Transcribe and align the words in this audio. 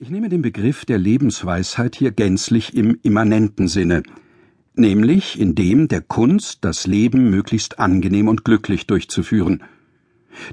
Ich 0.00 0.10
nehme 0.10 0.28
den 0.28 0.42
Begriff 0.42 0.84
der 0.84 0.96
Lebensweisheit 0.96 1.96
hier 1.96 2.12
gänzlich 2.12 2.72
im 2.76 3.00
immanenten 3.02 3.66
Sinne, 3.66 4.04
nämlich 4.74 5.40
in 5.40 5.56
dem 5.56 5.88
der 5.88 6.02
Kunst, 6.02 6.64
das 6.64 6.86
Leben 6.86 7.30
möglichst 7.30 7.80
angenehm 7.80 8.28
und 8.28 8.44
glücklich 8.44 8.86
durchzuführen. 8.86 9.64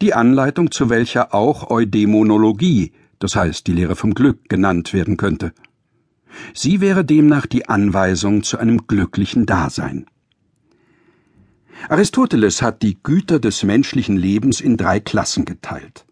Die 0.00 0.14
Anleitung, 0.14 0.70
zu 0.70 0.90
welcher 0.90 1.34
auch 1.34 1.70
Eudämonologie, 1.70 2.92
das 3.18 3.34
heißt 3.34 3.66
die 3.66 3.72
Lehre 3.72 3.96
vom 3.96 4.14
Glück, 4.14 4.48
genannt 4.48 4.92
werden 4.92 5.16
könnte. 5.16 5.52
Sie 6.54 6.80
wäre 6.80 7.04
demnach 7.04 7.46
die 7.46 7.68
Anweisung 7.68 8.44
zu 8.44 8.58
einem 8.58 8.86
glücklichen 8.86 9.44
Dasein. 9.44 10.06
Aristoteles 11.88 12.62
hat 12.62 12.82
die 12.82 12.96
Güter 13.02 13.40
des 13.40 13.64
menschlichen 13.64 14.16
Lebens 14.16 14.60
in 14.60 14.76
drei 14.76 15.00
Klassen 15.00 15.46
geteilt. 15.46 16.06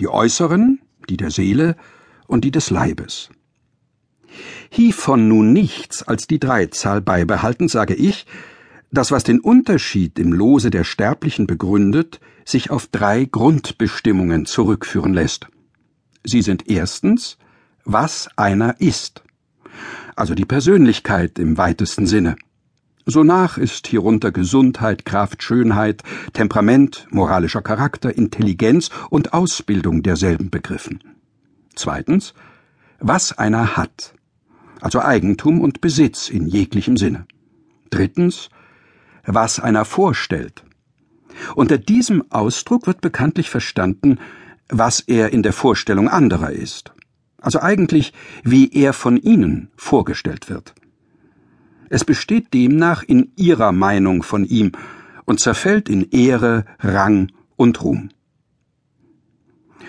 Die 0.00 0.08
äußeren, 0.08 0.80
die 1.08 1.16
der 1.16 1.30
Seele, 1.30 1.76
und 2.26 2.44
die 2.44 2.50
des 2.50 2.70
Leibes. 2.70 3.30
Hievon 4.70 5.28
nun 5.28 5.52
nichts 5.52 6.02
als 6.02 6.26
die 6.26 6.40
Dreizahl 6.40 7.00
beibehalten, 7.00 7.68
sage 7.68 7.94
ich, 7.94 8.26
das, 8.90 9.10
was 9.10 9.24
den 9.24 9.40
Unterschied 9.40 10.18
im 10.18 10.32
Lose 10.32 10.70
der 10.70 10.84
Sterblichen 10.84 11.46
begründet, 11.46 12.20
sich 12.44 12.70
auf 12.70 12.86
drei 12.86 13.24
Grundbestimmungen 13.24 14.46
zurückführen 14.46 15.12
lässt. 15.12 15.48
Sie 16.24 16.42
sind 16.42 16.68
erstens, 16.68 17.38
was 17.84 18.28
einer 18.36 18.80
ist, 18.80 19.22
also 20.14 20.34
die 20.34 20.44
Persönlichkeit 20.44 21.38
im 21.38 21.58
weitesten 21.58 22.06
Sinne. 22.06 22.36
Sonach 23.04 23.58
ist 23.58 23.86
hierunter 23.86 24.32
Gesundheit, 24.32 25.04
Kraft, 25.04 25.42
Schönheit, 25.42 26.02
Temperament, 26.32 27.06
moralischer 27.10 27.62
Charakter, 27.62 28.16
Intelligenz 28.16 28.90
und 29.10 29.32
Ausbildung 29.32 30.02
derselben 30.02 30.50
begriffen. 30.50 31.15
Zweitens, 31.76 32.34
was 32.98 33.36
einer 33.38 33.76
hat, 33.76 34.14
also 34.80 35.00
Eigentum 35.00 35.60
und 35.60 35.80
Besitz 35.80 36.28
in 36.30 36.46
jeglichem 36.46 36.96
Sinne. 36.96 37.26
Drittens, 37.90 38.48
was 39.24 39.60
einer 39.60 39.84
vorstellt. 39.84 40.64
Unter 41.54 41.78
diesem 41.78 42.24
Ausdruck 42.30 42.86
wird 42.86 43.00
bekanntlich 43.00 43.50
verstanden, 43.50 44.18
was 44.68 45.00
er 45.00 45.32
in 45.32 45.42
der 45.42 45.52
Vorstellung 45.52 46.08
anderer 46.08 46.50
ist, 46.50 46.92
also 47.40 47.60
eigentlich, 47.60 48.12
wie 48.42 48.72
er 48.72 48.92
von 48.92 49.18
ihnen 49.18 49.68
vorgestellt 49.76 50.48
wird. 50.48 50.74
Es 51.88 52.04
besteht 52.04 52.52
demnach 52.54 53.02
in 53.02 53.32
ihrer 53.36 53.70
Meinung 53.70 54.22
von 54.22 54.44
ihm 54.44 54.72
und 55.24 55.40
zerfällt 55.40 55.88
in 55.88 56.10
Ehre, 56.10 56.64
Rang 56.80 57.30
und 57.56 57.82
Ruhm. 57.82 58.08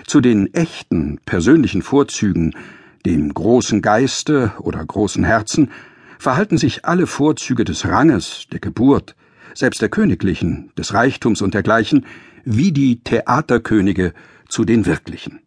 Zu 0.08 0.22
den 0.22 0.54
echten 0.54 1.20
persönlichen 1.26 1.82
Vorzügen, 1.82 2.56
dem 3.06 3.34
großen 3.34 3.82
Geiste 3.82 4.54
oder 4.62 4.84
großen 4.84 5.26
Herzen, 5.26 5.70
verhalten 6.18 6.58
sich 6.58 6.86
alle 6.86 7.08
Vorzüge 7.08 7.66
des 7.66 7.86
Ranges, 7.86 8.48
der 8.50 8.62
Geburt, 8.62 9.18
selbst 9.54 9.82
der 9.82 9.90
Königlichen, 9.90 10.72
des 10.78 10.94
Reichtums 10.94 11.42
und 11.42 11.54
dergleichen, 11.54 12.06
wie 12.46 12.72
die 12.72 13.04
Theaterkönige 13.04 14.14
zu 14.48 14.64
den 14.64 14.86
wirklichen. 14.86 15.42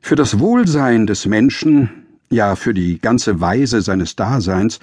Für 0.00 0.16
das 0.16 0.40
Wohlsein 0.40 1.06
des 1.06 1.26
Menschen, 1.26 1.90
ja 2.28 2.56
für 2.56 2.74
die 2.74 2.98
ganze 2.98 3.40
Weise 3.40 3.82
seines 3.82 4.16
Daseins, 4.16 4.80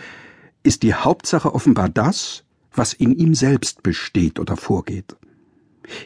ist 0.64 0.82
die 0.82 0.94
Hauptsache 0.94 1.54
offenbar 1.54 1.90
das, 1.90 2.46
was 2.74 2.94
in 2.94 3.14
ihm 3.14 3.36
selbst 3.36 3.84
besteht 3.84 4.40
oder 4.40 4.56
vorgeht. 4.56 5.18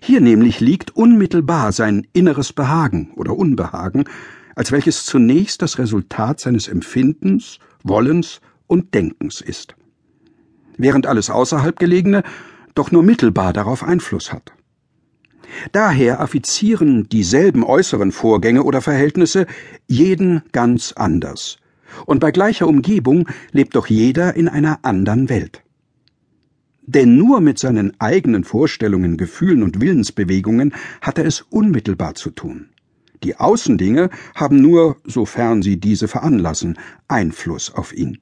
Hier 0.02 0.22
nämlich 0.22 0.60
liegt 0.60 0.96
unmittelbar 0.96 1.72
sein 1.72 2.08
inneres 2.14 2.54
Behagen 2.54 3.12
oder 3.16 3.38
Unbehagen, 3.38 4.06
als 4.56 4.72
welches 4.72 5.06
zunächst 5.06 5.62
das 5.62 5.78
Resultat 5.78 6.40
seines 6.40 6.68
Empfindens, 6.68 7.60
Wollens 7.84 8.42
und 8.66 8.94
Denkens 8.94 9.42
ist, 9.42 9.76
während 10.78 11.06
alles 11.06 11.30
außerhalb 11.30 11.78
gelegene 11.78 12.24
doch 12.74 12.92
nur 12.92 13.04
mittelbar 13.04 13.54
darauf 13.54 13.84
Einfluss 13.84 14.34
hat. 14.34 14.54
Daher 15.72 16.20
affizieren 16.20 17.08
dieselben 17.10 17.64
äußeren 17.64 18.12
Vorgänge 18.12 18.64
oder 18.64 18.82
Verhältnisse 18.82 19.46
jeden 19.88 20.42
ganz 20.52 20.92
anders, 20.94 21.58
und 22.06 22.20
bei 22.20 22.32
gleicher 22.32 22.68
Umgebung 22.68 23.28
lebt 23.52 23.76
doch 23.76 23.88
jeder 23.88 24.36
in 24.36 24.50
einer 24.50 24.80
anderen 24.84 25.30
Welt. 25.30 25.64
Denn 26.88 27.18
nur 27.18 27.42
mit 27.42 27.60
seinen 27.60 28.00
eigenen 28.00 28.46
Vorstellungen, 28.46 29.18
Gefühlen 29.18 29.62
und 29.62 29.82
Willensbewegungen 29.82 30.74
hat 31.02 31.18
er 31.18 31.26
es 31.26 31.42
unmittelbar 31.42 32.16
zu 32.16 32.32
tun. 32.32 32.70
Die 33.24 33.36
Außendinge 33.36 34.10
haben 34.36 34.62
nur, 34.62 34.96
sofern 35.04 35.62
sie 35.62 35.82
diese 35.82 36.08
veranlassen, 36.08 36.80
Einfluss 37.10 37.74
auf 37.74 37.94
ihn. 37.94 38.20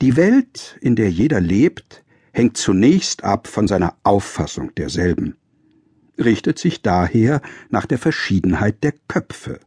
Die 0.00 0.16
Welt, 0.16 0.78
in 0.80 0.96
der 0.96 1.10
jeder 1.10 1.40
lebt, 1.40 2.04
hängt 2.32 2.56
zunächst 2.56 3.22
ab 3.22 3.48
von 3.48 3.68
seiner 3.68 3.96
Auffassung 4.02 4.74
derselben, 4.74 5.36
richtet 6.18 6.58
sich 6.58 6.80
daher 6.80 7.42
nach 7.68 7.84
der 7.84 7.98
Verschiedenheit 7.98 8.82
der 8.82 8.94
Köpfe. 9.08 9.60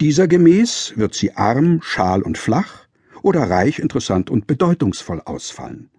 Dieser 0.00 0.28
gemäß 0.28 0.94
wird 0.96 1.14
sie 1.14 1.36
arm, 1.36 1.80
schal 1.82 2.22
und 2.22 2.36
flach, 2.36 2.86
oder 3.22 3.48
reich, 3.48 3.78
interessant 3.78 4.30
und 4.30 4.46
bedeutungsvoll 4.46 5.20
ausfallen. 5.24 5.90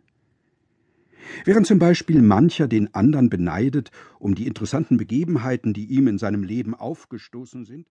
Während 1.46 1.68
zum 1.68 1.80
Beispiel 1.80 2.22
mancher 2.22 2.68
den 2.68 2.94
anderen 2.94 3.30
beneidet 3.30 3.92
um 4.20 4.36
die 4.36 4.48
interessanten 4.48 4.98
Begebenheiten, 4.98 5.74
die 5.74 5.86
ihm 5.86 6.08
in 6.08 6.18
seinem 6.18 6.44
Leben 6.44 6.76
aufgestoßen 6.76 7.66
sind, 7.66 7.88